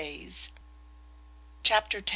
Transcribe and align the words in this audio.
Chapter 1.61 1.99
x. 1.99 2.09